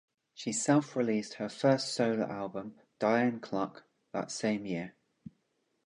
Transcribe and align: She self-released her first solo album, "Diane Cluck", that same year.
She 0.33 0.51
self-released 0.51 1.35
her 1.35 1.47
first 1.47 1.93
solo 1.93 2.25
album, 2.25 2.73
"Diane 2.97 3.39
Cluck", 3.39 3.83
that 4.13 4.31
same 4.31 4.65
year. 4.65 4.95